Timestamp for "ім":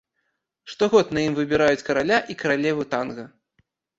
1.27-1.33